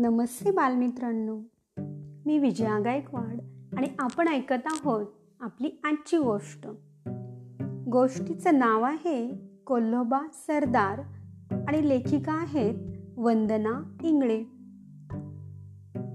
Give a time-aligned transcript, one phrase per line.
[0.00, 1.40] नमस्ते बालमित्रांनो.
[2.26, 3.38] मी विजया गायकवाड
[3.76, 5.06] आणि आपण ऐकत आहोत
[5.40, 6.66] आपली आजची गोष्ट.
[7.90, 9.32] गोष्टीचं नाव आहे
[9.66, 11.00] कोल्होबा सरदार
[11.68, 12.74] आणि लेखिका आहेत
[13.16, 14.38] वंदना इंगळे.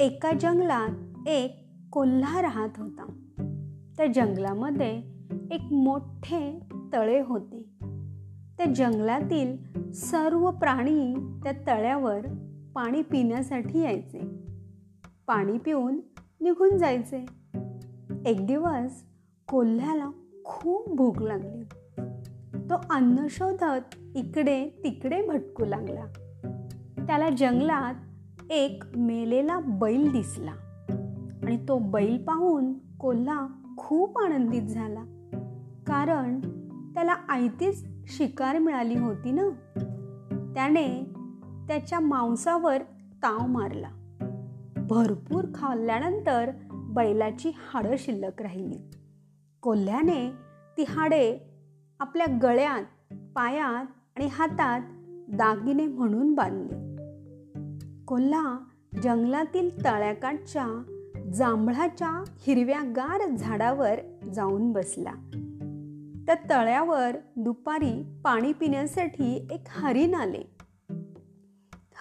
[0.00, 3.06] एका जंगलात एक कोल्हा राहत होता.
[3.96, 5.02] त्या जंगलामध्ये
[5.50, 6.60] एक मोठे
[6.92, 7.62] तळे होते.
[8.58, 9.56] त्या जंगलातील
[9.90, 14.20] सर्व प्राणी त्या तळ्यावर पाणी पिण्यासाठी यायचे.
[15.26, 16.00] पाणी पिऊन
[16.40, 17.26] निघून जायचे.
[18.26, 19.04] एक दिवस
[19.48, 20.10] कोल्ह्याला
[20.44, 21.62] खूप भूक लागली.
[22.70, 26.04] तो अन्न शोधत इकडे तिकडे भटकू लागला.
[27.06, 27.94] त्याला जंगलात
[28.50, 30.52] एक मेलेला बैल दिसला
[31.42, 35.04] आणि तो बैल पाहून कोल्हा खूप आनंदित झाला.
[35.86, 36.40] कारण
[36.94, 39.48] त्याला आयतीच शिकार मिळाली होती ना?
[40.54, 41.12] त्याने
[41.68, 42.82] त्याच्या मांसावर
[43.22, 43.88] ताव मारला.
[44.76, 48.78] भरपूर खाल्ल्यानंतर बैलाची हाडं शिल्लक राहिली.
[49.62, 50.32] कोल्ह्याने
[50.76, 51.38] ती हाडे
[52.00, 53.84] आपल्या गळ्यात पायात
[54.16, 54.80] आणि हातात
[55.28, 56.92] दागिने म्हणून बांधली.
[58.04, 58.58] कोल्हा
[59.02, 60.82] जंगलातील तळ्याकाठच्या
[61.34, 63.98] जांभळाच्या हिरव्यागार झाडावर
[64.32, 65.12] जाऊन बसला.
[66.26, 70.56] त्या तळ्यावर दुपारी पाणी पिण्यासाठी एक हरिण आले.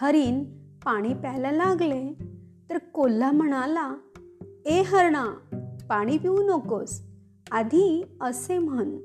[0.02, 0.44] हरिण
[0.86, 2.14] पाणी प्यायला लागले
[2.70, 3.96] तर कोल्हा म्हणाला
[4.66, 5.26] ए हरणा
[5.90, 7.02] पाणी पिऊ नकोस
[7.52, 8.98] आधी असे म्हण.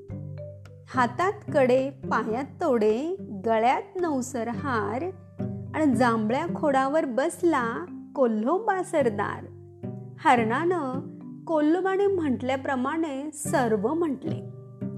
[0.89, 5.03] हातात कडे पायात तोडे गळ्यात नवसर हार
[5.75, 9.45] आणि जांभळ्या खोडावर बसला कोल्होबा सरदार.
[10.19, 10.99] हरणानं
[11.43, 14.39] कोल्होबाने म्हटल्याप्रमाणे सर्व म्हटले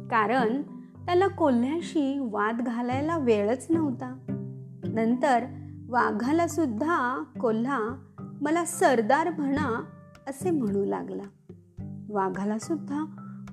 [0.08, 0.62] कारण
[1.06, 4.18] त्याला कोल्ह्याशी वाद घालायला वेळच नव्हता.
[4.84, 5.46] नंतर
[5.90, 7.80] वाघाला सुद्धा कोल्हा
[8.42, 9.84] मला सरदार म्हणा
[10.28, 11.24] असे म्हणू लागला.
[12.10, 13.06] वाघाला सुद्धा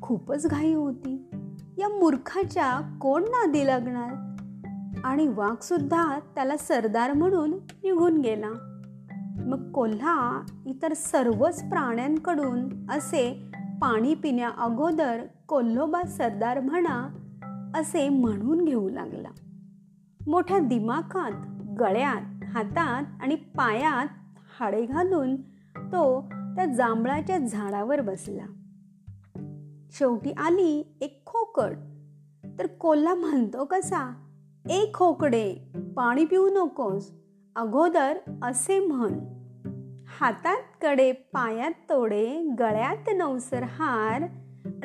[0.02, 1.30] खूपच घाई होती.
[1.78, 4.36] या मूर्खाच्या कोण नादी लागणार?
[5.04, 8.50] आणि वाघ सुद्धा त्याला सरदार म्हणून निघून गेला.
[9.46, 13.50] मग कोल्हा इतर सर्वच प्राण्यांकडून असे
[13.80, 17.08] पाणी पिण्या अगोदर कोल्होबा सरदार म्हणा
[17.74, 19.28] असे म्हणून घेऊ लागला.
[20.26, 21.32] मोठ्या दिमाखात
[21.80, 24.06] गळ्यात हातात आणि पायात
[24.60, 25.36] हाडे घालून
[25.76, 28.46] तो त्या जांभळाच्या झाडावर बसला.
[29.92, 31.76] शेवटी आली एक खोकड.
[32.58, 34.14] तर कोल्हा म्हणतो कसा
[34.70, 35.54] ए खोकडे
[35.96, 37.12] पाणी पिऊ नकोस
[37.56, 39.12] अगोदर असे म्हण.
[40.20, 44.24] हातात कडे पायात तोडे गळ्यात नवसर हार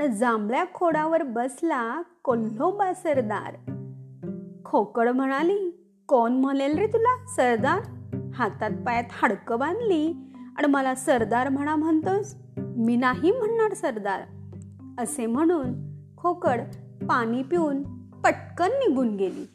[0.08, 3.56] जांभळ्या खोडावर बसला कोल्हो बासरदार
[4.66, 5.81] खोकड म्हणाली
[6.12, 7.26] कोण म्हणेल रे तुला?
[7.28, 7.80] सरदार?
[8.34, 10.14] हातात पायात हाडकं बांधली
[10.58, 12.36] आणि मला सरदार म्हणा म्हणतोस?
[12.58, 14.22] मी नाही म्हणणार सरदार.
[15.02, 15.74] असे म्हणून
[16.18, 16.62] खोकड
[17.08, 19.46] पाणी पिऊन पटकन निघून गेली.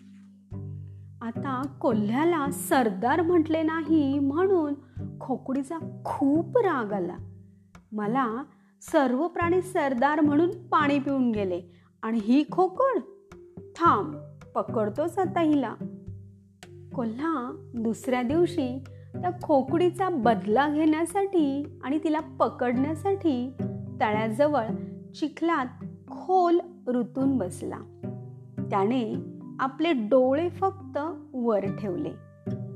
[1.23, 4.75] आता कोल्ह्याला सरदार म्हटले नाही म्हणून
[5.21, 7.17] खोकडीचा खूप राग आला.
[7.93, 8.43] मला
[8.83, 11.63] सर्व प्राणी सरदार म्हणून पाणी पिऊन गेले
[12.03, 13.01] आणि ही खोकड?
[13.77, 14.17] थांब
[14.55, 15.75] पकडतोच आता हिला.
[16.97, 18.79] कोल्हा दुसऱ्या दिवशी
[19.15, 23.53] त्या खोकडीचा बदला घेण्यासाठी आणि तिला पकडण्यासाठी
[24.01, 24.67] तळ्याजवळ
[25.13, 25.67] चिखलात
[26.11, 27.79] खोल ऋतून बसला.
[28.71, 29.15] त्याने
[29.61, 30.99] आपले डोळे फक्त
[31.35, 32.11] वर ठेवले.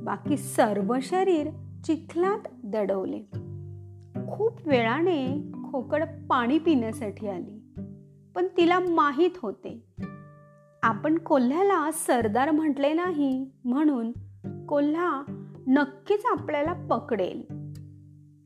[0.03, 1.51] बाकी सर्व शरीर
[1.85, 3.21] चिखलात दडवले.
[4.29, 7.63] खूप वेळाने खोकड पाणी पिण्यासाठी आली.
[8.35, 9.90] पण तिला माहीत होते
[10.83, 14.13] आपण कोल्ह्याला सरदार म्हटले नाही म्हणून
[14.67, 15.23] कोल्हा
[15.67, 17.43] नक्कीच आपल्याला पकडेल.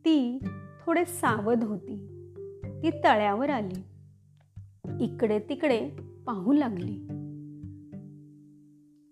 [0.04, 0.38] ती
[0.86, 1.96] थोडे सावध होती.
[2.82, 3.82] ती तळ्यावर आली.
[5.04, 5.90] इकडे तिकडे
[6.26, 7.06] पाहू लागली.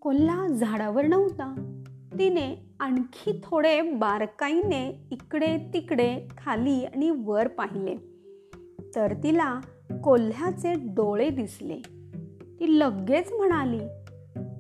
[0.01, 1.79] कोल्हा झाडावर नव्हता.
[2.19, 7.97] तिने आणखी थोडे बारकाईने इकडे तिकडे खाली आणि वर पाहिले.
[8.97, 9.61] तर तिला
[10.05, 12.02] कोल्ह्याचे डोळे दिसले.
[12.63, 13.81] ती लगेच म्हणाली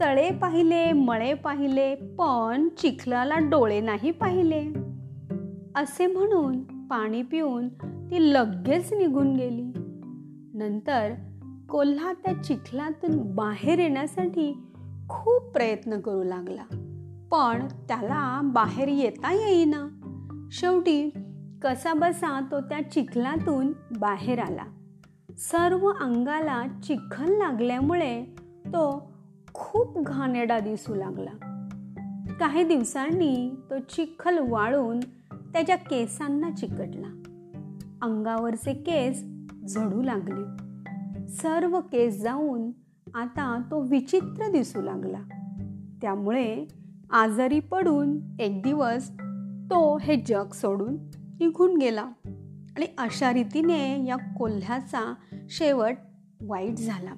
[0.00, 4.64] तळे पाहिले मळे पाहिले पण चिखलाला डोळे नाही पाहिले.
[5.74, 7.68] असे म्हणून पाणी पिऊन
[8.10, 9.72] ती लगेच निघून गेली.
[10.54, 11.12] नंतर
[11.70, 14.52] कोल्हा त्या चिखलातून बाहेर येण्यासाठी
[15.08, 16.64] खूप प्रयत्न करू लागला
[17.32, 19.88] पण त्याला बाहेर येता येईना.
[20.52, 21.10] शेवटी
[21.62, 24.64] कसा बसा तो त्या चिखलातून बाहेर आला.
[25.38, 28.24] सर्व अंगाला चिखल लागल्यामुळे
[28.66, 29.12] तो
[29.54, 31.30] खूप घाणेडा दिसू लागला.
[32.40, 35.00] काही दिवसांनी तो चिखल वाळून
[35.32, 37.22] त्याच्या केसांना चिकटला.
[38.02, 39.24] अंगावरचे केस
[39.74, 40.62] झडू लागले.
[41.28, 42.70] सर्व केस जाऊन
[43.14, 45.20] आता तो विचित्र दिसू लागला.
[46.02, 46.66] त्यामुळे
[47.10, 49.10] आजारी पडून एक दिवस
[49.70, 50.94] तो हे जग सोडून
[51.40, 52.06] निघून गेला.
[52.76, 55.14] आणि अशा रीतीने या कोल्ह्याचा
[55.50, 55.94] शेवट
[56.40, 57.14] वाईट झाला.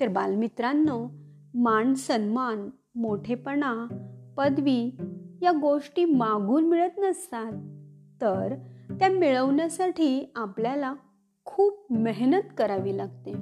[0.00, 1.08] तर बालमित्रांनो
[1.54, 3.86] मान सन्मान मोठेपणा
[4.36, 4.96] पदवी
[5.42, 7.52] या गोष्टी मागून मिळत नसतात
[8.20, 8.54] तर
[8.98, 10.94] त्या मिळवण्यासाठी आपल्याला
[11.44, 13.32] खूप मेहनत करावी लागते.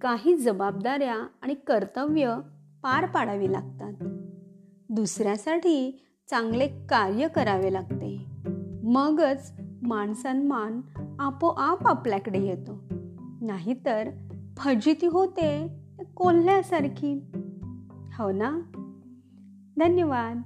[0.00, 2.36] काही जबाबदाऱ्या आणि कर्तव्य
[2.82, 3.92] पार पाडावी लागतात.
[4.88, 8.24] दुसऱ्यासाठी चांगले कार्य करावे लागते.
[8.82, 10.80] मगच मानसन्मान
[11.18, 12.78] आपोआप आपल्याकडे येतो.
[13.40, 14.10] नाहीतर
[14.56, 15.68] फजिती होते
[16.14, 17.20] कोल्ह्यासारखी.
[18.18, 18.60] हो ना?
[19.78, 20.42] धन्यवाद.